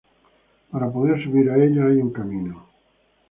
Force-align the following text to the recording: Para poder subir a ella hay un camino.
Para 0.71 0.89
poder 0.95 1.21
subir 1.23 1.47
a 1.51 1.57
ella 1.63 1.85
hay 1.85 1.97
un 1.97 2.11
camino. 2.11 2.65